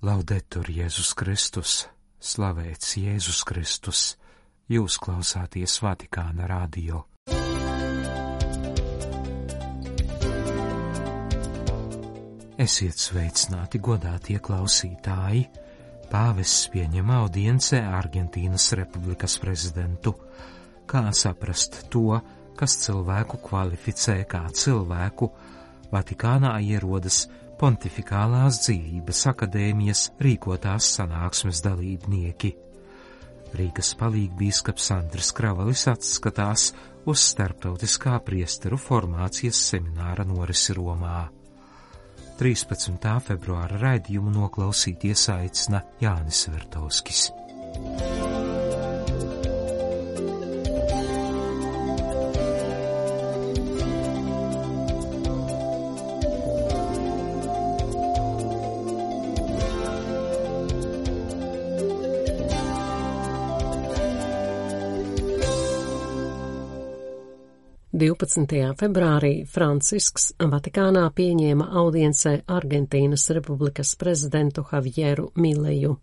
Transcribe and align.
Laudetur 0.00 0.64
Jēzus 0.72 1.10
Kristus, 1.12 1.72
slavēts 2.24 2.94
Jēzus 2.96 3.42
Kristus, 3.44 3.98
jūs 4.64 4.94
klausāties 4.96 5.74
Vatikāna 5.84 6.46
radio. 6.48 7.02
Esiet 12.56 12.96
sveicināti, 12.96 13.76
godātie 13.76 14.38
klausītāji! 14.40 15.44
Pāvests 16.08 16.70
pieņem 16.72 17.12
audiencē 17.18 17.82
Argentīnas 17.98 18.70
Republikas 18.80 19.36
prezidentu. 19.44 20.14
Kā 20.88 21.04
saprast 21.12 21.76
to, 21.92 22.16
kas 22.56 22.78
cilvēku 22.86 23.42
kvalificē 23.44 24.16
kā 24.24 24.46
cilvēku? 24.48 25.28
Vatikānā 25.92 26.56
ierodas 26.64 27.26
Pontificālās 27.60 28.62
dzīvības 28.64 29.18
akadēmijas 29.34 30.06
rīkotās 30.24 30.86
sanāksmes 30.96 31.58
dalībnieki. 31.66 32.54
Rīgas 33.58 33.90
palīgbīskaps 34.00 34.86
Andris 34.94 35.28
Kravalis 35.36 35.82
atskatās 35.92 36.70
uz 37.04 37.20
starptautiskā 37.20 38.14
priesteru 38.24 38.78
formācijas 38.80 39.60
semināra 39.74 40.24
norisi 40.24 40.76
Romā. 40.78 41.26
13. 42.40 42.96
februāra 43.26 43.82
raidījumu 43.82 44.32
noklausīties 44.38 45.26
aicina 45.34 45.82
Jānis 46.00 46.46
Vertovskis. 46.48 47.26
12. 68.20 68.74
februārī 68.76 69.46
Francisks 69.48 70.26
Vatikānā 70.36 71.06
pieņēma 71.16 71.70
audiencē 71.80 72.34
Argentīnas 72.52 73.24
Republikas 73.32 73.94
prezidentu 73.96 74.60
Javieru 74.68 75.30
Mileju. 75.40 75.94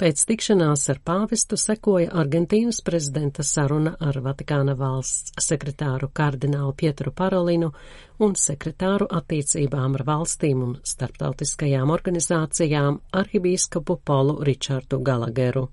Pēc 0.00 0.24
tikšanās 0.26 0.88
ar 0.90 0.98
pāvestu 1.06 1.54
sekoja 1.60 2.10
Argentīnas 2.24 2.82
prezidenta 2.82 3.46
saruna 3.46 3.94
ar 4.02 4.18
Vatikāna 4.26 4.74
valsts 4.74 5.46
sekretāru 5.46 6.10
kardinālu 6.10 6.74
Pietru 6.74 7.14
Parolinu 7.14 7.70
un 8.18 8.34
sekretāru 8.34 9.06
attiecībām 9.22 10.00
ar 10.00 10.08
valstīm 10.10 10.64
un 10.66 10.78
starptautiskajām 10.82 11.94
organizācijām 11.94 13.04
arhibīskapu 13.22 14.00
Polu 14.02 14.40
Ričardu 14.50 14.98
Galageru. 14.98 15.68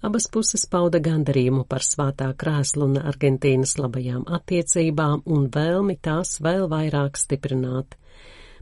Abas 0.00 0.24
puses 0.32 0.62
pauda 0.64 0.96
gandarījumu 1.04 1.66
par 1.68 1.84
svētā 1.84 2.30
krēslu 2.40 2.86
un 2.88 3.00
Argentīnas 3.02 3.74
labajām 3.76 4.22
attiecībām 4.32 5.26
un 5.28 5.42
vēlmi 5.52 5.98
tās 6.00 6.38
vēl 6.40 6.64
vairāk 6.72 7.20
stiprināt. 7.20 7.98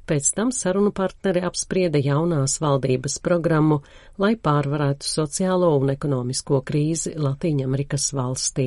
Pēc 0.08 0.32
tam 0.34 0.50
sarunu 0.56 0.90
partneri 0.90 1.44
apsprieda 1.46 2.00
jaunās 2.02 2.56
valdības 2.64 3.20
programmu, 3.22 3.82
lai 4.18 4.32
pārvarētu 4.34 5.06
sociālo 5.06 5.68
un 5.78 5.92
ekonomisko 5.94 6.62
krīzi 6.66 7.14
Latīņamerikas 7.14 8.08
valstī. 8.18 8.66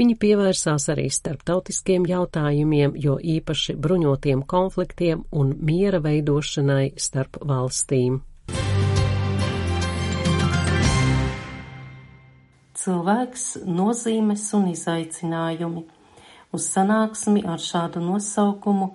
Viņi 0.00 0.18
pievērsās 0.18 0.88
arī 0.90 1.06
starptautiskiem 1.12 2.08
jautājumiem, 2.10 2.96
jo 2.96 3.20
īpaši 3.36 3.76
bruņotiem 3.76 4.42
konfliktiem 4.48 5.22
un 5.30 5.54
miera 5.60 6.02
veidošanai 6.02 6.94
starp 6.96 7.38
valstīm. 7.46 8.22
Cilvēks, 12.82 13.44
nozīmes 13.66 14.48
un 14.58 14.70
izaicinājumi. 14.72 15.84
Uz 16.52 16.66
sanāksmi 16.74 17.44
ar 17.48 17.62
šādu 17.62 18.02
nosaukumu 18.02 18.90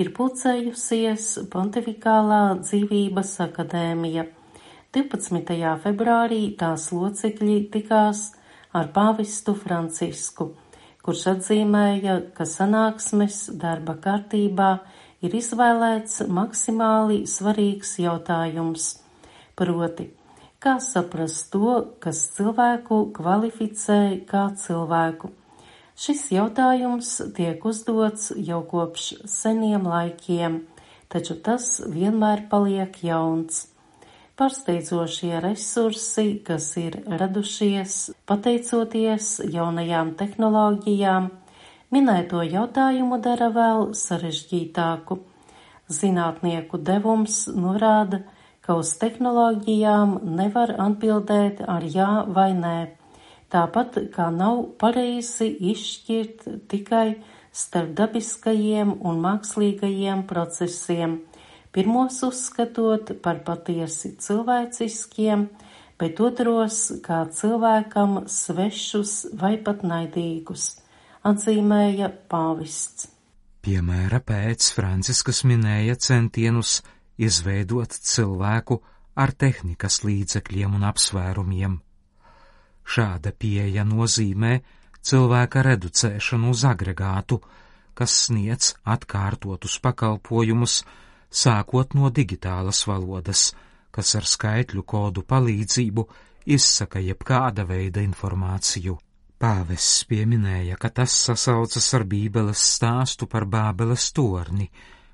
ir 0.00 0.12
pulcējusies 0.16 1.26
Pontificālā 1.52 2.42
dzīvības 2.62 3.34
akadēmija. 3.46 4.28
12. 4.92 5.58
februārī 5.82 6.40
tās 6.60 6.90
locekļi 6.92 7.58
tikās 7.72 8.24
ar 8.76 8.90
pāvistu 8.94 9.54
Francisku, 9.56 10.52
kurš 11.04 11.26
atzīmēja, 11.34 12.18
ka 12.36 12.46
sanāksmes 12.48 13.44
darba 13.60 13.96
kārtībā 14.06 14.72
ir 15.24 15.36
izvēlēts 15.42 16.26
maksimāli 16.28 17.22
svarīgs 17.28 17.96
jautājums, 18.04 18.90
proti 19.56 20.10
Kā 20.62 20.76
saprast 20.78 21.48
to, 21.50 21.70
kas 21.98 22.20
cilvēku 22.36 23.08
kvalificē 23.16 24.20
kā 24.28 24.44
cilvēku? 24.54 25.32
Šis 25.98 26.20
jautājums 26.30 27.08
tiek 27.34 27.64
uzdots 27.66 28.28
jau 28.38 28.60
kopš 28.70 29.08
seniem 29.26 29.88
laikiem, 29.90 30.60
taču 31.10 31.34
tas 31.34 31.80
vienmēr 31.82 32.44
paliek 32.52 32.94
jauns. 33.02 33.64
Pārsteidzošie 34.38 35.40
resursi, 35.42 36.38
kas 36.46 36.68
ir 36.78 37.00
radušies 37.10 37.96
pateicoties 38.30 39.32
jaunajām 39.56 40.12
tehnoloģijām, 40.20 41.26
minēto 41.90 42.44
jautājumu 42.46 43.18
dara 43.26 43.50
vēl 43.58 43.90
sarežģītāku. 43.98 45.18
Zinātnieku 45.90 46.78
devums 46.78 47.48
norāda, 47.50 48.22
ka 48.22 48.41
uz 48.70 48.94
tehnoloģijām 49.00 50.20
nevar 50.38 50.70
atbildēt 50.78 51.64
ar 51.66 51.82
jā 51.82 52.22
vai 52.30 52.52
nē, 52.54 52.76
tāpat 53.50 53.98
kā 54.14 54.28
nav 54.30 54.62
pareizi 54.78 55.48
izšķirt 55.72 56.46
tikai 56.70 57.06
starp 57.52 57.92
dabiskajiem 57.98 58.94
un 59.02 59.20
mākslīgajiem 59.24 60.22
procesiem, 60.30 61.18
pirmos 61.74 62.22
uzskatot 62.22 63.12
par 63.24 63.42
patiesi 63.44 64.14
cilvēciskiem, 64.22 65.48
bet 65.98 66.22
otros 66.22 66.84
kā 67.04 67.24
cilvēkam 67.34 68.22
svešus 68.30 69.34
vai 69.38 69.56
pat 69.58 69.82
naidīgus, 69.82 70.76
atzīmēja 71.26 72.14
pāvists. 72.30 73.10
Piemēra 73.62 74.18
pēc 74.26 74.72
Franciskas 74.74 75.44
minēja 75.46 75.94
centienus 75.98 76.80
izveidot 77.18 77.92
cilvēku 77.92 78.78
ar 79.14 79.32
tehnikas 79.32 80.02
līdzekļiem 80.06 80.76
un 80.78 80.86
apsvērumiem. 80.88 81.80
Šāda 82.82 83.32
pieeja 83.32 83.84
nozīmē 83.86 84.54
cilvēka 85.02 85.62
reducēšanu 85.68 86.50
uz 86.54 86.64
agregātu, 86.68 87.38
kas 87.94 88.14
sniedz 88.26 88.72
atkārtotus 88.88 89.78
pakalpojumus, 89.84 90.80
sākot 91.30 91.94
no 91.98 92.10
digitālas 92.10 92.82
valodas, 92.88 93.52
kas 93.92 94.14
ar 94.16 94.26
skaitļu 94.28 94.84
kodu 94.88 95.24
palīdzību 95.28 96.06
izsaka 96.56 97.02
jebkāda 97.04 97.66
veida 97.68 98.02
informāciju. 98.02 98.96
Pāvests 99.42 100.04
pieminēja, 100.06 100.76
ka 100.78 100.88
tas 100.94 101.14
sasaucas 101.26 101.88
ar 101.98 102.04
Bībeles 102.06 102.62
stāstu 102.76 103.26
par 103.26 103.44
Bābeles 103.50 104.04
torni, 104.14 104.68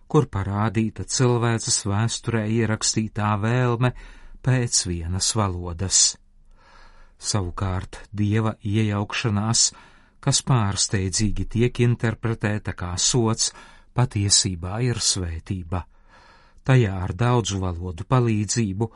kur 0.09 0.27
parādīta 0.33 1.05
cilvēces 1.05 1.83
vēsturē 1.89 2.47
ierakstītā 2.61 3.35
vēlme 3.43 3.93
pēc 4.45 4.81
vienas 4.89 5.35
valodas. 5.37 6.17
Savukārt 7.19 8.01
dieva 8.15 8.55
iejaukšanās, 8.63 9.73
kas 10.23 10.41
pārsteidzīgi 10.47 11.49
tiek 11.55 11.81
interpretēta 11.85 12.75
kā 12.79 12.95
sots, 12.99 13.53
patiesībā 13.99 14.79
ir 14.87 15.01
svētība. 15.03 15.83
Tajā 16.65 16.95
ar 17.05 17.15
daudzu 17.17 17.59
valodu 17.63 18.05
palīdzību 18.09 18.91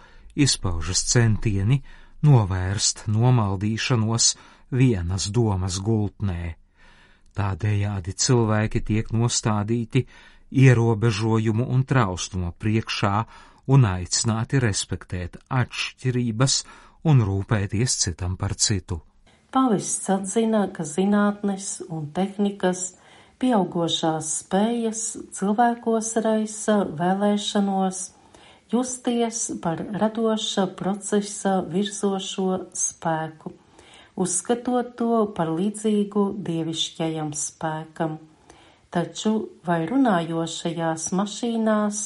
izpaužas 0.45 1.03
centieni 1.13 1.81
novērst 2.23 3.07
nomaldīšanos 3.11 4.35
vienas 4.73 5.29
domas 5.35 5.79
gultnē. 5.83 6.55
Tādējādi 7.33 8.13
cilvēki 8.13 8.83
tiek 8.85 9.11
nostādīti 9.17 10.05
ierobežojumu 10.53 11.67
un 11.73 11.85
trauslumu 11.89 12.53
priekšā 12.61 13.15
un 13.73 13.87
aicināti 13.89 14.61
respektēt 14.63 15.39
atšķirības 15.49 16.59
un 17.09 17.23
rūpēties 17.27 17.99
citam 18.05 18.37
par 18.37 18.55
citu. 18.55 19.01
Pavists 19.53 20.09
atzina, 20.13 20.65
ka 20.73 20.85
zinātnes 20.89 21.83
un 21.93 22.09
tehnikas 22.17 22.95
pieaugošās 23.43 24.31
spējas 24.43 25.03
cilvēkos 25.37 26.13
raisa 26.25 26.79
vēlēšanos 27.01 28.03
justies 28.73 29.45
par 29.63 29.83
radoša 30.01 30.67
procesa 30.79 31.59
virzošo 31.69 32.63
spēku, 32.73 33.53
uzskatot 34.17 34.95
to 34.97 35.25
par 35.37 35.53
līdzīgu 35.53 36.27
dievišķajam 36.49 37.35
spēkam. 37.37 38.17
Taču 38.93 39.33
vai 39.65 39.87
runājošajās 39.89 41.07
mašīnās 41.17 42.01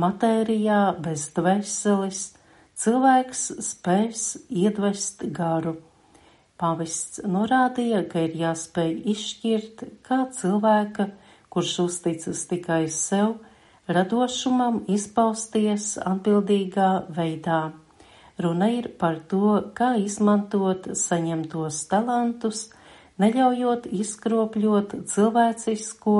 matērijā 0.00 0.78
bez 1.04 1.26
dvēseles 1.36 2.20
cilvēks 2.80 3.42
spēs 3.66 4.22
iedvest 4.48 5.26
garu. 5.36 5.76
Pavists 6.58 7.20
norādīja, 7.28 8.04
ka 8.08 8.24
ir 8.24 8.38
jāspēj 8.40 8.94
izšķirt, 9.12 9.84
kā 10.06 10.22
cilvēka, 10.32 11.10
kurš 11.52 11.74
uzticas 11.84 12.44
tikai 12.50 12.86
sev, 12.88 13.36
radošumam 13.90 14.84
izpausties 14.90 15.96
atbildīgā 16.00 16.90
veidā. 17.14 17.62
Runa 18.40 18.70
ir 18.74 18.88
par 18.98 19.20
to, 19.30 19.58
kā 19.76 19.92
izmantot 20.00 20.88
saņemtos 20.98 21.82
talantus, 21.90 22.70
neļaujot 23.22 23.88
izkropļot 23.94 24.94
cilvēcisko 25.10 26.16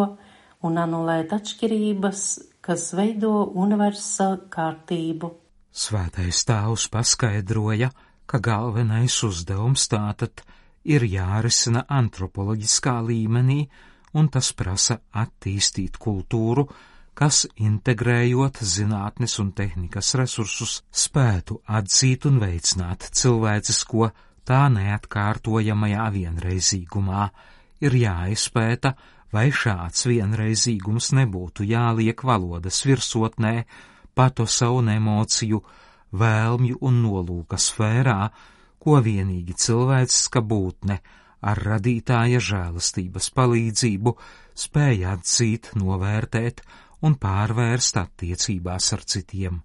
un 0.65 0.81
anulēt 0.81 1.35
atšķirības, 1.37 2.23
kas 2.65 2.91
veido 2.97 3.45
universālu 3.61 4.47
kārtību. 4.53 5.31
Svētais 5.75 6.45
tēvs 6.47 6.87
paskaidroja, 6.93 7.91
ka 8.27 8.39
galvenais 8.39 9.17
uzdevums 9.27 9.89
tātad 9.91 10.45
ir 10.85 11.05
jārisina 11.09 11.85
antropoloģiskā 11.91 12.99
līmenī, 13.09 13.65
un 14.15 14.31
tas 14.33 14.53
prasa 14.57 15.01
attīstīt 15.13 15.99
kultūru, 16.01 16.69
kas, 17.19 17.45
integrējot 17.59 18.61
zinātnes 18.63 19.37
un 19.43 19.51
tehnikas 19.57 20.15
resursus, 20.19 20.83
spētu 20.91 21.61
atzīt 21.67 22.27
un 22.31 22.41
veicināt 22.43 23.09
cilvēcisko 23.15 24.11
tā 24.49 24.67
neatkārtojamajā 24.73 26.07
vienreizīgumā, 26.15 27.25
ir 27.85 27.97
jāizpēta, 28.01 28.95
vai 29.35 29.49
šāds 29.51 30.07
vienreizīgums 30.11 31.11
nebūtu 31.19 31.67
jāliek 31.67 32.23
valodas 32.25 32.83
virsotnē, 32.87 33.65
patosa 34.15 34.71
un 34.71 34.93
emociju, 34.95 35.61
vēlmju 36.15 36.79
un 36.87 37.03
nolūka 37.03 37.59
sfērā, 37.59 38.21
ko 38.79 39.01
vienīgi 39.03 39.57
cilvēciska 39.59 40.43
būtne 40.45 41.01
ar 41.45 41.61
radītāja 41.69 42.41
žēlastības 42.41 43.31
palīdzību 43.37 44.15
spēja 44.65 45.17
atzīt, 45.19 45.73
novērtēt 45.81 46.63
un 47.05 47.17
pārvērst 47.21 47.99
attiecībās 48.01 48.93
ar 48.97 49.05
citiem. 49.15 49.61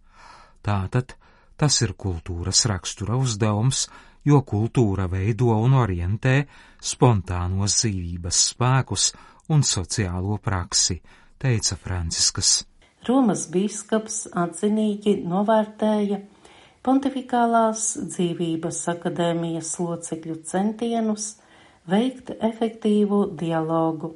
Tātad 0.66 1.16
tas 1.60 1.82
ir 1.86 1.94
kultūras 2.00 2.66
rakstura 2.72 3.20
uzdevums, 3.20 3.88
jo 4.26 4.42
kultūra 4.48 5.08
veido 5.12 5.54
un 5.56 5.76
orientē 5.80 6.36
spontānos 6.82 7.78
dzīvības 7.82 8.42
spēkus 8.54 9.12
un 9.50 9.64
sociālo 9.66 10.40
praksi, 10.44 11.00
teica 11.40 11.78
Franciskas. 11.80 12.60
Romas 13.08 13.48
bīskaps 13.52 14.26
atzinīgi 14.38 15.22
novērtēja 15.24 16.20
Pontifikālās 16.80 17.82
dzīvības 18.08 18.78
akadēmijas 18.94 19.74
locekļu 19.84 20.36
centienus 20.48 21.34
veikt 21.92 22.32
efektīvu 22.40 23.20
dialogu 23.40 24.14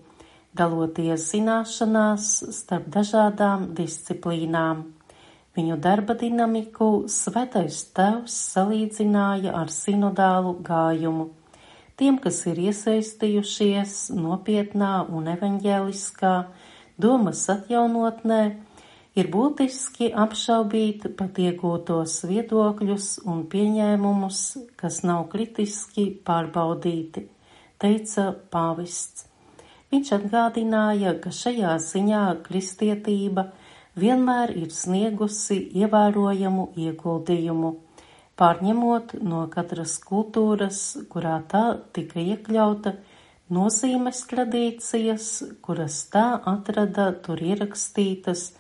daloties 0.56 1.26
zināšanās 1.34 2.30
starp 2.56 2.88
dažādām 2.94 3.68
disciplīnām. 3.76 4.86
Viņu 5.54 5.76
darba 5.78 6.16
dinamiku 6.18 7.06
svētais 7.14 7.84
tevs 7.94 8.36
salīdzināja 8.56 9.52
ar 9.54 9.70
sinodālu 9.70 10.56
gājumu. 10.66 11.28
Tiem, 11.94 12.18
kas 12.18 12.40
ir 12.50 12.58
iesaistījušies 12.58 13.98
nopietnā 14.18 14.94
un 15.14 15.30
evaņģēliskā 15.36 16.32
domas 17.06 17.44
atjaunotnē, 17.54 18.40
ir 19.14 19.30
būtiski 19.36 20.10
apšaubīt 20.24 21.06
pat 21.20 21.38
iegūtos 21.44 22.16
viedokļus 22.32 23.12
un 23.30 23.46
pieņēmumus, 23.54 24.42
kas 24.82 25.04
nav 25.06 25.28
kritiski 25.36 26.08
pārbaudīti, 26.26 27.28
teica 27.78 28.32
pāvists. 28.50 29.28
Viņš 29.94 30.16
atgādināja, 30.18 31.14
ka 31.22 31.30
šajā 31.30 31.78
ziņā 31.78 32.24
kristietība 32.48 33.52
vienmēr 34.00 34.54
ir 34.58 34.72
sniegusi 34.74 35.60
ievērojamu 35.78 36.70
ieguldījumu, 36.80 37.74
pārņemot 38.40 39.16
no 39.22 39.46
katras 39.54 40.00
kultūras, 40.02 40.80
kurā 41.10 41.40
tā 41.50 41.64
tika 41.94 42.22
iekļauta, 42.24 42.96
nozīmes 43.54 44.24
tradīcijas, 44.30 45.30
kuras 45.62 46.00
tā 46.14 46.26
atrada 46.50 47.12
tur 47.26 47.42
ierakstītas, 47.44 48.52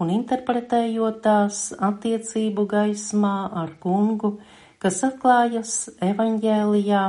un 0.00 0.10
interpretējot 0.12 1.20
tās 1.24 1.68
attiecību 1.78 2.66
gaismā 2.68 3.36
ar 3.62 3.76
kungu, 3.80 4.36
kas 4.82 5.02
atklājas 5.06 5.76
evaņģēlijā, 6.02 7.04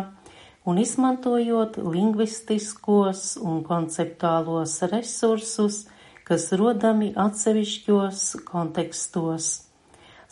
un 0.69 0.79
izmantojot 0.79 1.79
lingvistiskos 1.83 3.33
un 3.41 3.63
konceptuālos 3.67 4.77
resursus, 4.93 5.83
kas 6.27 6.49
rodami 6.55 7.11
atsevišķos 7.19 8.23
kontekstos. 8.47 9.51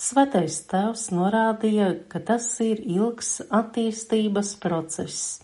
Svētais 0.02 0.56
tēvs 0.72 1.10
norādīja, 1.14 1.92
ka 2.10 2.22
tas 2.26 2.48
ir 2.64 2.80
ilgs 2.82 3.36
attīstības 3.54 4.56
process, 4.64 5.42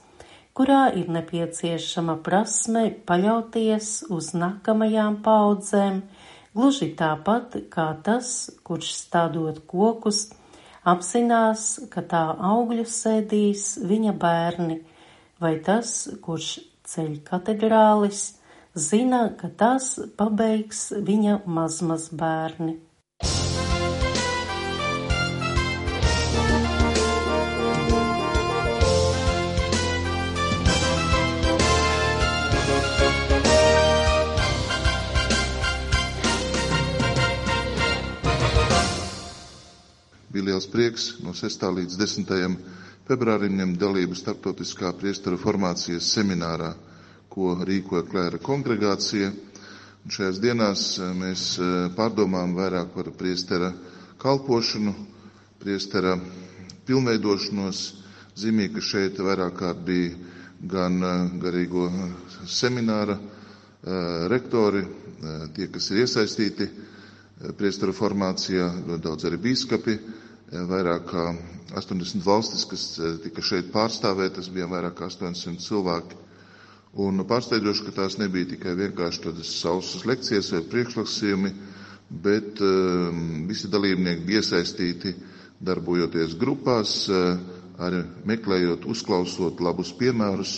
kurā 0.58 0.88
ir 0.98 1.12
nepieciešama 1.14 2.16
prasme 2.26 2.88
paļauties 3.06 3.92
uz 4.10 4.32
nākamajām 4.34 5.20
paudzēm, 5.28 6.02
gluži 6.58 6.90
tāpat 6.98 7.60
kā 7.70 7.92
tas, 8.02 8.50
kurš 8.66 8.96
stādot 9.04 9.62
kokus, 9.70 10.32
apzinās, 10.88 11.68
ka 11.94 12.02
tā 12.02 12.24
augļus 12.50 12.98
sēdīs 13.04 13.68
viņa 13.86 14.16
bērni, 14.18 14.80
vai 15.44 15.58
tas, 15.62 16.08
kurš 16.24 16.56
ceļ 16.88 17.20
katedrālis, 17.28 18.37
zina, 18.78 19.22
ka 19.38 19.50
tas 19.50 19.96
pabeigs 20.18 20.92
viņa 21.10 21.42
mazmaz 21.46 22.10
bērni. 22.14 22.78
bija 40.38 40.52
liels 40.52 40.68
prieks 40.70 41.06
no 41.26 41.34
6. 41.34 41.64
līdz 41.80 41.96
10. 41.98 42.58
februārim 43.08 43.56
ņemt 43.58 43.80
dalību 43.82 44.14
starptautiskā 44.14 44.92
priestara 45.00 45.40
formācijas 45.42 46.12
seminārā, 46.14 46.76
ko 47.38 47.54
rīkoja 47.70 48.02
Klēra 48.10 48.40
kongregācija. 48.42 49.28
Un 50.08 50.14
šajās 50.16 50.40
dienās 50.42 50.84
eh, 50.98 51.12
mēs 51.20 51.42
eh, 51.62 51.74
pārdomām 51.94 52.56
vairāk 52.58 52.96
par 52.96 53.12
priestera 53.20 53.68
kalpošanu, 54.24 54.94
priestera 55.62 56.16
pilnveidošanos. 56.88 57.82
Zīmīgi, 58.42 58.74
ka 58.80 58.84
šeit 58.90 59.22
vairāk 59.22 59.54
kārt 59.60 59.84
bija 59.86 60.16
gan 60.74 60.98
eh, 61.06 61.24
garīgo 61.46 61.86
semināra 62.58 63.20
rektori, 64.28 64.82
tie, 65.56 65.68
kas 65.72 65.86
ir 65.94 66.02
iesaistīti 66.02 66.66
priestara 67.56 67.94
formācijā, 67.96 68.66
ļoti 68.90 69.04
daudz 69.06 69.28
arī 69.30 69.38
bīskapi, 69.46 69.94
vairāk 70.68 71.06
kā 71.08 71.28
80 71.78 72.26
valstis, 72.26 72.66
kas 72.68 72.84
tika 73.24 73.46
šeit 73.46 73.70
pārstāvētas, 73.72 74.50
bija 74.52 74.68
vairāk 74.74 74.98
kā 75.00 75.08
800 75.14 75.62
cilvēki. 75.64 76.20
Un 76.98 77.22
pārsteidzoši, 77.30 77.84
ka 77.88 77.94
tās 78.00 78.16
nebija 78.18 78.50
tikai 78.56 78.74
vienkārši 78.80 79.24
tādas 79.28 79.52
sausas 79.62 80.06
lekcijas 80.10 80.50
vai 80.56 80.62
priekšlasījumi, 80.72 81.52
bet 82.24 82.62
um, 82.66 83.20
visi 83.50 83.70
dalībnieki 83.70 84.26
bija 84.26 84.42
iesaistīti 84.42 85.14
darbojoties 85.70 86.34
grupās, 86.42 86.96
uh, 87.12 87.38
arī 87.78 88.02
meklējot, 88.32 88.88
uzklausot 88.90 89.62
labus 89.62 89.92
piemērus, 90.00 90.56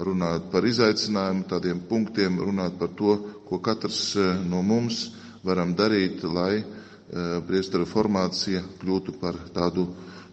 runāt 0.00 0.48
par 0.52 0.64
izaicinājumu, 0.68 1.44
tādiem 1.50 1.82
punktiem, 1.90 2.40
runāt 2.44 2.78
par 2.80 2.94
to, 2.96 3.18
ko 3.48 3.60
katrs 3.64 4.00
uh, 4.16 4.32
no 4.48 4.62
mums 4.64 5.10
varam 5.44 5.76
darīt, 5.78 6.24
lai 6.24 6.62
Eh, 7.06 7.38
priestara 7.46 7.84
formācija 7.86 8.64
kļūtu 8.80 9.12
par 9.20 9.36
tādu 9.54 9.84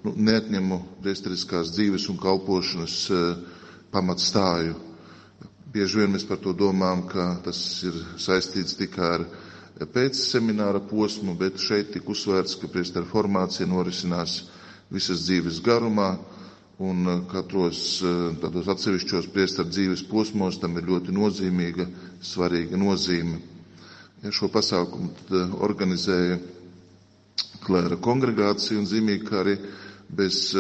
nu, 0.02 0.14
neatņemu 0.18 0.78
priesteriskās 1.04 1.70
dzīves 1.76 2.08
un 2.10 2.18
kalpošanas 2.18 2.96
eh, 3.14 3.44
pamatstāju. 3.94 4.74
Bieži 5.74 5.98
vien 6.04 6.12
mēs 6.14 6.24
par 6.30 6.38
to 6.38 6.52
domājam, 6.54 7.00
ka 7.10 7.24
tas 7.48 7.60
ir 7.88 7.96
saistīts 8.22 8.76
tikai 8.78 9.08
ar 9.16 9.24
pēc 9.96 10.20
semināra 10.22 10.78
posmu, 10.86 11.34
bet 11.40 11.58
šeit 11.58 11.90
tik 11.96 12.12
uzsvērts, 12.14 12.60
ka 12.62 12.70
priestara 12.70 13.10
formācija 13.10 13.66
norisinās 13.72 14.36
visas 14.94 15.24
dzīves 15.26 15.58
garumā, 15.66 16.12
un 16.78 17.02
eh, 17.10 17.20
katros 17.32 17.82
tādos 18.44 18.70
atsevišķos 18.76 19.32
priestara 19.34 19.70
dzīves 19.74 20.06
posmos 20.12 20.60
tam 20.62 20.78
ir 20.78 20.86
ļoti 20.92 21.16
nozīmīga, 21.18 21.88
svarīga 22.22 22.78
nozīme. 22.78 23.40
Ja 24.24 24.30
šo 24.32 24.52
pasākumu 24.54 25.10
tad 25.26 25.58
organizēja 25.66 26.38
klēra 27.66 27.98
kongregācija 27.98 28.78
un 28.78 28.86
zīmīgi, 28.94 29.26
ka 29.26 29.42
arī 29.42 29.58
bez 30.14 30.52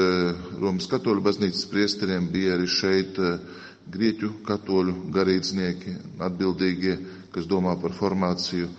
Romas 0.57 0.87
katoļu 0.89 1.21
baznīcas 1.29 1.67
priesteriem 1.69 2.31
bija 2.33 2.55
arī 2.57 2.65
šeit 2.65 3.19
grieķu 3.91 4.29
katoļu 4.47 4.93
garīdznieki 5.13 5.95
atbildīgie, 6.23 6.97
kas 7.33 7.47
domā 7.49 7.75
par 7.81 7.95
formāciju. 7.97 8.69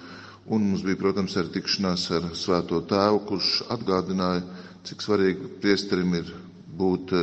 Un 0.52 0.66
mums 0.68 0.84
bija, 0.84 0.98
protams, 1.00 1.36
arī 1.40 1.54
tikšanās 1.54 2.04
ar 2.18 2.28
svēto 2.36 2.82
tēvu, 2.88 3.22
kurš 3.28 3.50
atgādināja, 3.72 4.42
cik 4.84 5.04
svarīgi 5.04 5.48
priesterim 5.62 6.12
ir 6.18 6.32
būt 6.76 7.14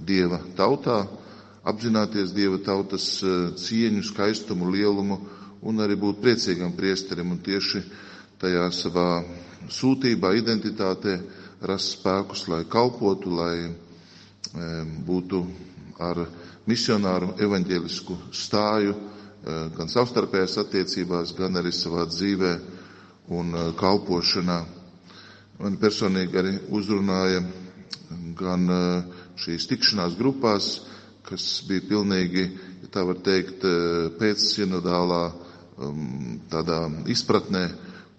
dieva 0.00 0.40
tautā, 0.56 1.02
apzināties 1.64 2.32
dieva 2.36 2.58
tautas 2.64 3.08
cieņu, 3.60 4.04
skaistumu, 4.08 4.70
lielumu 4.72 5.18
un 5.64 5.80
arī 5.80 5.96
būt 6.00 6.20
priecīgam 6.24 6.72
priesterim 6.76 7.32
un 7.32 7.40
tieši 7.44 7.82
tajā 8.40 8.64
savā 8.72 9.08
sūtībā, 9.72 10.34
identitātē 10.36 11.18
rast 11.64 11.98
spēkus, 11.98 12.46
lai 12.52 12.64
kalpotu, 12.68 13.32
lai 13.32 13.56
būtu 15.08 15.40
ar 16.04 16.24
misionāru 16.70 17.34
evaņģēlisku 17.44 18.16
stāju 18.34 18.94
gan 19.76 19.90
savstarpējās 19.92 20.56
attiecībās, 20.62 21.34
gan 21.36 21.60
arī 21.60 21.72
savā 21.76 22.06
dzīvē 22.08 22.52
un 23.36 23.52
kalpošanā. 23.76 24.58
Man 25.60 25.76
personīgi 25.80 26.38
arī 26.40 26.54
uzrunāja 26.74 27.42
gan 28.38 28.64
šīs 29.40 29.66
tikšanās 29.70 30.16
grupās, 30.18 30.70
kas 31.28 31.44
bija 31.68 31.84
pilnīgi, 31.88 32.46
ja 32.84 32.90
tā 32.92 33.04
var 33.08 33.20
teikt, 33.24 33.64
pēc 34.20 34.44
sinodālā 34.54 35.22
tādā 36.52 36.80
izpratnē, 37.12 37.64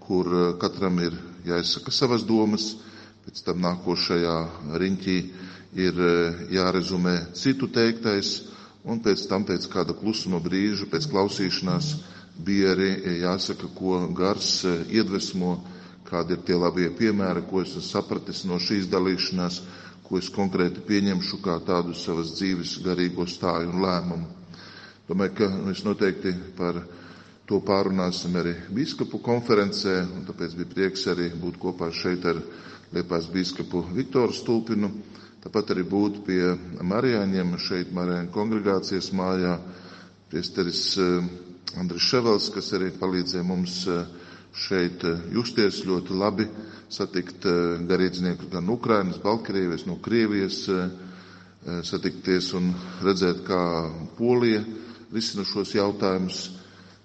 kur 0.06 0.30
katram 0.62 1.00
ir 1.02 1.18
jāizsaka 1.48 1.94
savas 1.94 2.25
domas, 2.28 2.75
pēc 3.25 3.42
tam 3.48 3.62
nākošajā 3.66 4.36
riņķī 4.82 5.18
ir 5.75 6.00
jārezumē 6.55 7.15
citu 7.36 7.67
teiktais, 7.67 8.34
un 8.86 9.01
pēc 9.03 9.25
tam 9.29 9.46
pēc 9.48 9.67
kāda 9.72 9.96
klusuma 9.98 10.39
brīža, 10.44 10.88
pēc 10.91 11.08
klausīšanās 11.12 11.94
bija 12.46 12.74
arī 12.75 12.89
jāsaka, 13.22 13.70
ko 13.75 14.00
gars 14.15 14.63
iedvesmo, 14.65 15.58
kādi 16.08 16.36
ir 16.36 16.44
tie 16.48 16.58
labie 16.60 16.89
piemēri, 16.96 17.46
ko 17.50 17.63
esmu 17.63 17.82
sapratis 17.84 18.44
no 18.46 18.60
šīs 18.62 18.89
dalīšanās, 18.91 19.62
ko 20.05 20.20
es 20.22 20.29
konkrēti 20.29 20.84
pieņemšu 20.86 21.41
kā 21.44 21.58
tādu 21.65 21.96
savas 21.98 22.36
dzīves 22.38 22.77
garīgo 22.86 23.25
stāju 23.27 23.72
un 23.74 23.82
lēmumu. 23.86 24.27
Domāju, 25.10 25.34
ka 25.39 25.50
mēs 25.65 25.82
noteikti 25.86 26.34
par 26.58 26.84
To 27.46 27.60
pārunāsim 27.62 28.34
arī 28.41 28.55
biskupu 28.74 29.20
konferencē, 29.22 30.00
un 30.17 30.24
tāpēc 30.25 30.55
bija 30.58 30.70
prieks 30.72 31.03
arī 31.12 31.27
būt 31.38 31.60
kopā 31.62 31.91
šeit 31.94 32.24
ar 32.25 32.39
Liepās 32.96 33.27
biskupu 33.29 33.84
Viktoru 33.94 34.34
Stulpinu, 34.34 34.89
tāpat 35.46 35.75
arī 35.75 35.84
būt 35.86 36.16
pie 36.25 36.42
Marijāņiem 36.82 37.52
šeit 37.62 37.92
Marijāņu 37.94 38.32
kongregācijas 38.34 39.12
mājā, 39.14 39.52
priesteris 40.32 40.80
Andris 41.78 42.08
Ševels, 42.10 42.48
kas 42.56 42.72
arī 42.74 42.88
palīdzēja 42.98 43.46
mums 43.46 43.75
šeit 44.66 45.04
justies 45.36 45.84
ļoti 45.86 46.18
labi, 46.18 46.48
satikt 46.90 47.46
garīdzniekus 47.90 48.50
gan 48.54 48.70
Ukrainas, 48.74 49.22
Baltkrievijas, 49.22 49.86
no 49.90 50.00
Krievijas, 50.02 50.64
satikties 51.86 52.52
un 52.58 52.72
redzēt, 53.06 53.44
kā 53.48 53.62
Polija 54.18 54.64
risina 55.14 55.46
šos 55.46 55.75
jautājumus. 55.78 56.42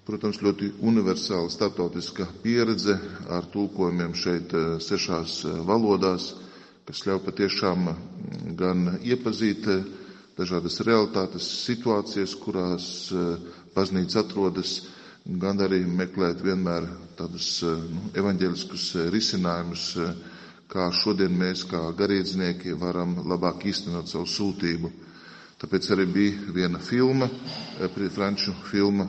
Protams, 0.05 0.39
ļoti 0.41 0.71
universāla 0.81 1.49
starptautiska 1.53 2.25
pieredze 2.41 2.95
ar 3.31 3.45
tulkojumiem 3.53 4.15
šeit 4.17 4.53
sešās 4.81 5.43
valodās, 5.67 6.31
kas 6.91 7.05
ļauj 7.07 7.21
patiešām 7.23 7.85
gan 8.59 8.79
iepazīt 9.07 9.63
dažādas 10.35 10.81
realitātes 10.83 11.45
situācijas, 11.63 12.33
kurās 12.41 12.87
baznīca 13.71 14.19
atrodas, 14.25 14.73
gan 15.23 15.63
arī 15.63 15.79
meklēt 15.87 16.43
vienmēr 16.43 16.89
tādus 17.15 17.47
nu, 17.63 18.03
evaņģēliskus 18.19 18.89
risinājumus, 19.15 19.85
kā 20.73 20.89
šodien 20.99 21.31
mēs, 21.39 21.63
kā 21.71 21.79
garīdznieki, 21.95 22.75
varam 22.83 23.15
labāk 23.23 23.63
īstenot 23.71 24.11
savu 24.11 24.27
sūtību. 24.27 24.91
Tāpēc 25.63 25.91
arī 25.95 26.09
bija 26.11 26.53
viena 26.59 26.79
filma, 26.83 27.31
franču 28.17 28.51
filma 28.67 29.07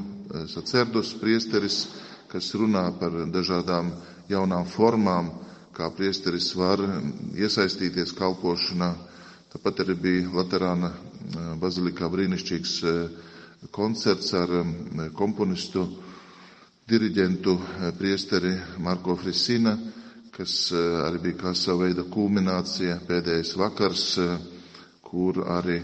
sacerdos 0.55 1.17
priesteris, 1.19 1.83
kas 2.31 2.55
runā 2.55 2.93
par 3.03 3.25
dažādām 3.35 3.91
jaunām 4.31 4.71
formām, 4.71 5.35
kā 5.77 5.89
priesteris 5.97 6.51
var 6.59 6.81
iesaistīties 7.37 8.13
kalpošanā. 8.19 8.91
Tāpat 9.53 9.83
arī 9.85 9.97
bija 10.07 10.31
Laterāna 10.37 10.91
bazilikā 11.61 12.09
brīnišķīgs 12.13 12.75
koncerts 13.73 14.33
ar 14.39 14.53
komponistu, 15.17 15.85
diriģentu 16.89 17.57
priesteri 17.99 18.53
Marko 18.83 19.17
Frisina, 19.21 19.77
kas 20.33 20.73
arī 20.77 21.21
bija 21.29 21.41
kā 21.45 21.55
sava 21.57 21.87
veida 21.87 22.05
kulminācija, 22.09 23.01
pēdējais 23.09 23.55
vakars, 23.61 24.07
kur 25.05 25.43
arī 25.59 25.81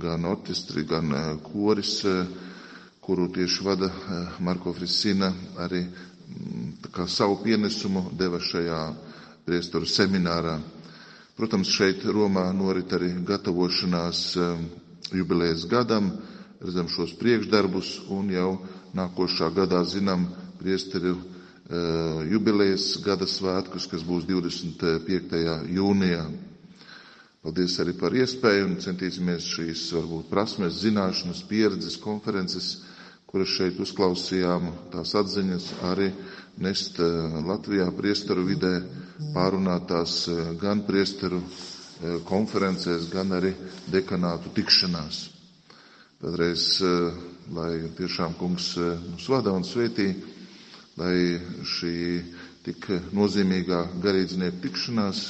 gan 0.00 0.24
orķestri, 0.32 0.86
gan 0.88 1.12
koris 1.52 1.98
kuru 3.10 3.28
tieši 3.28 3.64
vada 3.64 3.86
eh, 3.86 4.26
Marko 4.38 4.72
Frisina, 4.72 5.32
arī 5.58 5.80
mm, 5.82 6.90
kā 6.94 7.08
savu 7.10 7.40
pienesumu 7.42 8.04
deva 8.14 8.38
šajā 8.38 8.80
priestoru 9.46 9.88
seminārā. 9.88 10.58
Protams, 11.36 11.70
šeit 11.72 12.04
Romā 12.04 12.50
norit 12.52 12.92
arī 12.92 13.12
gatavošanās 13.26 14.20
eh, 14.36 14.64
jubilējas 15.16 15.64
gadam, 15.70 16.10
redzam 16.60 16.90
šos 16.92 17.14
priekšdarbus 17.20 17.94
un 18.12 18.28
jau 18.34 18.50
nākošā 18.96 19.48
gadā 19.56 19.80
zinām 19.88 20.26
priesteru 20.60 21.14
eh, 21.16 22.28
jubilējas 22.34 22.90
gada 23.06 23.28
svētkus, 23.28 23.88
kas 23.88 24.04
būs 24.04 24.28
25. 24.28 25.40
jūnijā. 25.78 26.26
Paldies 27.40 27.78
arī 27.80 27.94
par 27.96 28.12
iespēju 28.12 28.66
un 28.68 28.78
centīsimies 28.84 29.46
šīs 29.48 29.86
varbūt 29.96 30.28
prasmes, 30.28 30.82
zināšanas, 30.82 31.40
pieredzes, 31.48 31.96
konferences 32.02 32.74
kuras 33.30 33.52
šeit 33.54 33.78
uzklausījām, 33.78 34.64
tās 34.90 35.12
atziņas 35.14 35.66
arī 35.86 36.08
nest 36.60 36.98
eh, 36.98 37.38
Latvijā 37.46 37.86
priesteru 37.94 38.42
vidē, 38.48 38.80
pārunātās 39.34 40.14
eh, 40.32 40.40
gan 40.60 40.82
priesteru 40.86 41.40
eh, 41.42 42.16
konferencēs, 42.28 43.08
gan 43.12 43.34
arī 43.38 43.52
dekanātu 43.92 44.52
tikšanās. 44.56 45.20
Vēlreiz, 46.20 46.64
lai 47.56 47.70
tiešām 47.96 48.34
kungs 48.36 48.74
mūs 48.76 49.28
vada 49.32 49.54
un 49.56 49.62
svētī, 49.64 50.10
lai 51.00 51.14
šī 51.64 51.92
tik 52.66 52.90
nozīmīgā 53.16 53.78
garīdznieku 54.04 54.60
tikšanās 54.66 55.22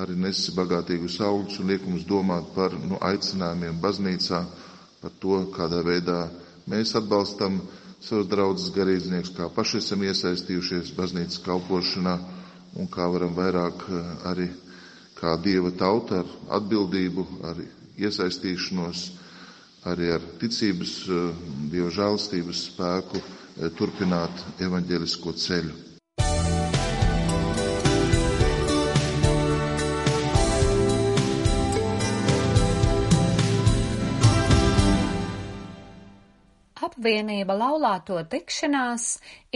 arī 0.00 0.16
nesi 0.24 0.54
bagātīgus 0.56 1.18
augļus 1.20 1.60
un 1.60 1.68
liek 1.68 1.84
mums 1.84 2.06
domāt 2.08 2.48
par 2.56 2.72
nu, 2.80 2.96
aicinājumiem 3.04 3.76
baznīcā, 3.84 4.40
par 5.02 5.12
to, 5.20 5.42
kādā 5.52 5.82
veidā 5.84 6.22
Mēs 6.70 6.92
atbalstam 6.94 7.56
savus 8.02 8.28
draugus 8.30 8.68
garīdzniekus, 8.74 9.32
kā 9.34 9.48
paši 9.54 9.80
esam 9.82 10.02
iesaistījušies 10.06 10.92
baznīcas 10.98 11.40
kalpošanā 11.46 12.12
un 12.78 12.88
kā 12.88 13.06
varam 13.12 13.34
vairāk 13.36 13.82
eh, 13.88 14.10
arī 14.30 14.46
kā 15.18 15.34
dieva 15.44 15.70
tauta 15.78 16.22
ar 16.22 16.30
atbildību, 16.58 17.26
ar 17.46 17.60
iesaistīšanos, 18.00 19.02
arī 19.92 20.12
ar 20.16 20.24
ticības, 20.40 20.94
eh, 21.08 21.46
dieva 21.74 21.90
žēlstības 21.98 22.64
spēku 22.72 23.20
eh, 23.22 23.70
turpināt 23.78 24.44
evaņģelisko 24.68 25.36
ceļu. 25.46 25.91
Apvienība 37.02 37.54
laulāto 37.58 38.16
tikšanās 38.32 39.04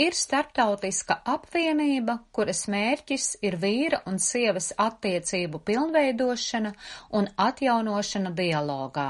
ir 0.04 0.14
starptautiska 0.20 1.16
apvienība, 1.32 2.16
kuras 2.34 2.64
mērķis 2.74 3.26
ir 3.46 3.54
vīra 3.62 4.00
un 4.10 4.16
sievas 4.24 4.72
attiecību 4.84 5.60
pilnveidošana 5.68 6.72
un 7.20 7.28
atjaunošana 7.44 8.32
dialogā. 8.40 9.06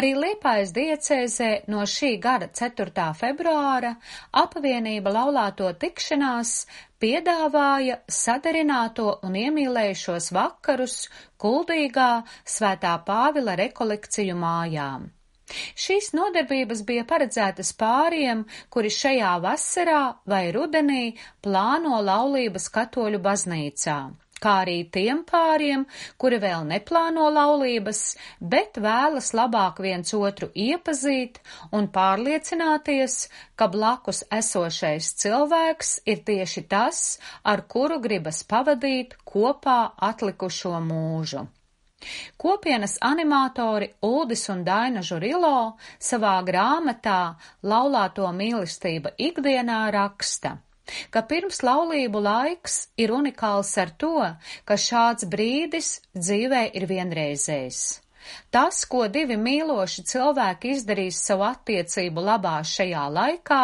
Arī 0.00 0.14
Liepājas 0.22 0.72
diecēzē 0.78 1.50
no 1.74 1.82
šī 1.96 2.14
gada 2.24 2.48
4. 2.60 3.04
februāra 3.20 3.92
apvienība 4.44 5.12
laulāto 5.18 5.68
tikšanās 5.84 6.54
piedāvāja 7.04 7.98
sadarināto 8.22 9.10
un 9.28 9.36
iemīlējušos 9.42 10.30
vakarus 10.40 10.96
Kuldīgā 11.44 12.08
Svētā 12.56 12.96
Pāvila 13.12 13.58
rekolekciju 13.60 14.40
mājām. 14.46 15.10
Šīs 15.86 16.12
nodarbības 16.18 16.82
bija 16.88 17.06
paredzētas 17.12 17.72
pāriem, 17.82 18.44
kuri 18.74 18.92
šajā 18.98 19.32
vasarā 19.46 20.02
vai 20.32 20.44
rudenī 20.56 21.02
plāno 21.46 22.02
laulības 22.10 22.70
katoļu 22.78 23.22
baznīcā 23.30 23.98
kā 24.42 24.52
arī 24.62 24.76
tiem 24.92 25.22
pāriem, 25.28 25.84
kuri 26.20 26.38
vēl 26.42 26.66
neplāno 26.68 27.28
laulības, 27.32 28.02
bet 28.54 28.80
vēlas 28.86 29.32
labāk 29.38 29.80
viens 29.86 30.12
otru 30.18 30.50
iepazīt 30.66 31.40
un 31.76 31.88
pārliecināties, 31.96 33.18
ka 33.56 33.70
blakus 33.72 34.22
esošais 34.40 35.12
cilvēks 35.22 35.92
ir 36.12 36.22
tieši 36.30 36.66
tas, 36.68 37.02
ar 37.44 37.64
kuru 37.74 38.00
gribas 38.08 38.42
pavadīt 38.44 39.16
kopā 39.24 39.80
atlikušo 40.12 40.76
mūžu. 40.90 41.46
Kopienas 42.36 42.98
animatori 43.00 43.88
Uldis 44.04 44.44
un 44.52 44.62
Daina 44.64 45.02
Žurilo 45.02 45.56
savā 46.10 46.36
grāmatā 46.46 47.18
Laulāto 47.62 48.28
mīlestība 48.42 49.16
ikdienā 49.30 49.80
raksta– 49.96 50.58
ka 51.14 51.22
pirms 51.30 51.62
laulību 51.66 52.22
laiks 52.22 52.74
ir 53.04 53.12
unikāls 53.18 53.72
ar 53.82 53.92
to, 54.02 54.16
ka 54.68 54.78
šāds 54.86 55.28
brīdis 55.32 55.88
dzīvē 56.14 56.62
ir 56.80 56.86
vienreizējs. 56.90 57.80
Tas, 58.54 58.82
ko 58.90 59.04
divi 59.16 59.36
mīloši 59.38 60.04
cilvēki 60.12 60.72
izdarīs 60.76 61.20
savu 61.28 61.46
attiecību 61.48 62.24
labā 62.28 62.56
šajā 62.74 63.04
laikā, 63.18 63.62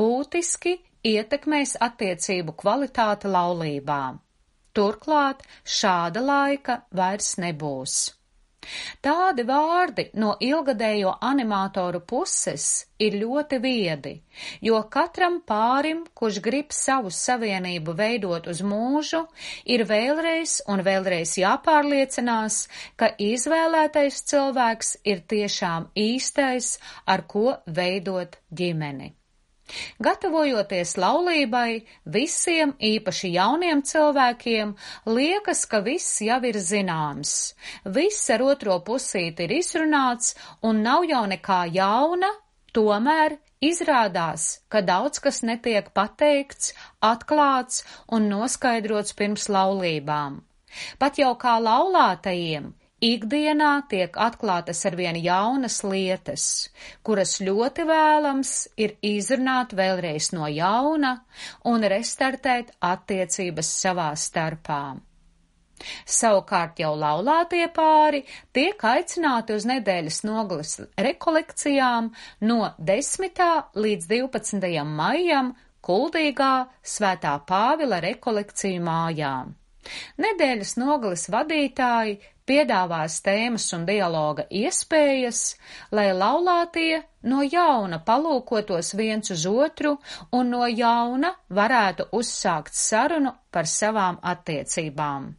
būtiski 0.00 0.78
ietekmēs 1.14 1.76
attiecību 1.88 2.56
kvalitāti 2.62 3.32
laulībā. 3.36 4.02
Turklāt 4.76 5.44
šāda 5.80 6.22
laika 6.22 6.80
vairs 7.02 7.36
nebūs. 7.42 8.00
Tādi 9.04 9.44
vārdi 9.48 10.02
no 10.22 10.32
ilgadējo 10.46 11.12
animatoru 11.28 12.00
puses 12.12 12.64
ir 13.06 13.16
ļoti 13.22 13.58
viedi, 13.64 14.12
jo 14.68 14.80
katram 14.96 15.38
pārim, 15.52 16.02
kurš 16.20 16.40
grib 16.46 16.74
savu 16.76 17.12
savienību 17.18 17.94
veidot 18.02 18.50
uz 18.52 18.60
mūžu, 18.72 19.22
ir 19.76 19.86
vēlreiz 19.92 20.58
un 20.74 20.84
vēlreiz 20.90 21.36
jāpārliecinās, 21.40 22.60
ka 23.00 23.12
izvēlētais 23.30 24.20
cilvēks 24.34 24.92
ir 25.14 25.24
tiešām 25.34 25.88
īstais, 26.08 26.74
ar 27.06 27.24
ko 27.34 27.56
veidot 27.80 28.38
ģimeni. 28.62 29.14
Gatavojoties 30.02 30.96
laulībai, 31.00 31.82
visiem, 32.16 32.74
īpaši 32.78 33.32
jauniem 33.34 33.82
cilvēkiem, 33.86 34.74
liekas, 35.06 35.64
ka 35.70 35.82
viss 35.86 36.20
jau 36.26 36.40
ir 36.50 36.58
zināms. 36.70 37.34
Viss 37.84 38.30
ar 38.34 38.44
otro 38.46 38.80
pusīti 38.86 39.46
ir 39.46 39.56
izrunāts 39.60 40.34
un 40.62 40.82
nav 40.86 41.06
jau 41.10 41.22
nekā 41.34 41.62
jauna, 41.74 42.32
tomēr 42.76 43.38
izrādās, 43.60 44.60
ka 44.72 44.80
daudz 44.80 45.20
kas 45.22 45.42
netiek 45.46 45.92
pateikts, 45.96 46.74
atklāts 47.04 47.84
un 48.08 48.28
noskaidrots 48.32 49.16
pirms 49.18 49.48
laulībām. 49.52 50.40
Pat 50.98 51.18
jau 51.18 51.34
kā 51.38 51.58
laulātajiem 51.58 52.70
Ikdienā 53.00 53.86
tiek 53.88 54.16
atklātas 54.20 54.82
arvien 54.84 55.16
jaunas 55.16 55.78
lietas, 55.88 56.42
kuras 57.00 57.38
ļoti 57.40 57.86
vēlams 57.88 58.50
ir 58.76 58.98
izrunāt 59.00 59.70
vēlreiz 59.72 60.26
no 60.36 60.44
jauna 60.52 61.14
un 61.64 61.86
restartēt 61.88 62.74
attiecības 62.84 63.70
savā 63.82 64.10
starpā. 64.20 64.82
Savukārt 66.04 66.82
jau 66.82 66.90
laulātie 67.00 67.64
pāri 67.72 68.20
tiek 68.52 68.84
aicināti 68.84 69.56
uz 69.56 69.64
nedēļas 69.70 70.18
nogales 70.28 70.74
rekolekcijām 71.06 72.10
no 72.50 72.58
10. 72.90 73.40
līdz 73.80 74.10
12. 74.10 74.84
maijam 74.84 75.54
Kuldīgā 75.80 76.52
Svētā 76.84 77.32
Pāvila 77.48 78.02
rekolekciju 78.04 78.84
mājām. 78.84 79.56
Nedēļas 80.20 80.74
nogales 80.76 81.24
vadītāji 81.32 82.18
piedāvās 82.50 83.20
tēmas 83.22 83.68
un 83.76 83.86
dialoga 83.86 84.44
iespējas, 84.60 85.42
lai 85.94 86.08
laulātie 86.22 87.02
no 87.32 87.44
jauna 87.46 88.00
palūkotos 88.06 88.94
viens 88.98 89.30
uz 89.34 89.44
otru 89.50 89.96
un 90.38 90.50
no 90.54 90.66
jauna 90.66 91.30
varētu 91.60 92.08
uzsākt 92.20 92.74
sarunu 92.74 93.36
par 93.54 93.70
savām 93.70 94.18
attiecībām. 94.32 95.30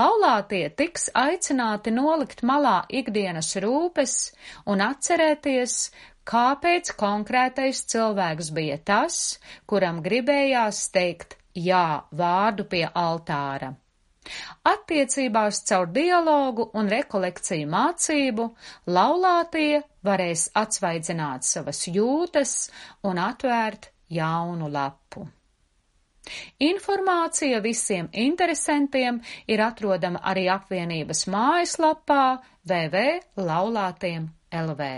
Laulātie 0.00 0.68
tiks 0.80 1.08
aicināti 1.22 1.90
nolikt 1.94 2.44
malā 2.50 2.76
ikdienas 3.00 3.50
rūpes 3.64 4.14
un 4.70 4.84
atcerēties, 4.84 5.74
kāpēc 6.28 6.92
konkrētais 7.00 7.82
cilvēks 7.94 8.52
bija 8.60 8.78
tas, 8.92 9.18
kuram 9.66 10.02
gribējās 10.04 10.84
teikt 10.94 11.38
jā 11.68 11.84
vārdu 12.22 12.68
pie 12.74 12.86
altāra. 13.06 13.72
Attiecībās 14.68 15.62
caur 15.68 15.88
dialogu 15.94 16.68
un 16.78 16.90
rekolekciju 16.92 17.68
mācību 17.72 18.48
laulātie 18.98 19.82
varēs 20.04 20.48
atsvaidzināt 20.58 21.48
savas 21.48 21.86
jūtas 21.88 22.54
un 23.08 23.20
atvērt 23.22 23.90
jaunu 24.12 24.70
lapu. 24.72 25.26
Informācija 26.60 27.60
visiem 27.64 28.08
interesantiem 28.12 29.20
ir 29.48 29.62
atrodama 29.64 30.20
arī 30.32 30.44
apvienības 30.52 31.24
mājaslapā 31.32 32.24
www.laulātiem 32.68 34.28
LV. 34.60 34.90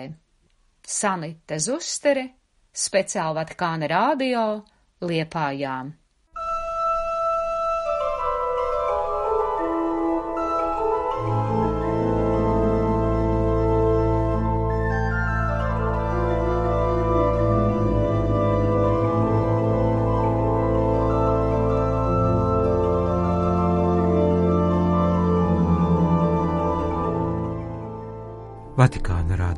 Sanite 0.90 1.60
Zustere, 1.62 2.26
speciāli 2.74 3.38
Vatikāna 3.38 3.90
rādio, 3.94 4.44
Liepājām. 5.00 5.94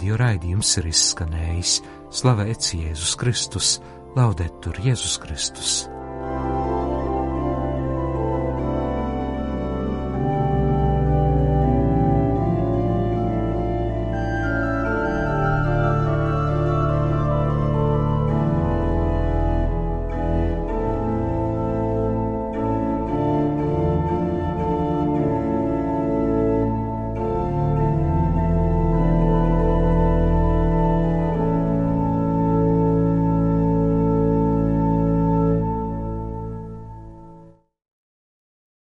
Radio 0.02 0.16
raidījums 0.18 0.70
ir 0.80 0.88
izskanējis. 0.90 1.76
Slavēts 2.10 2.72
Jēzus 2.74 3.14
Kristus, 3.20 3.70
laudetur 4.18 4.82
Jēzus 4.82 5.14
Kristus! 5.22 5.91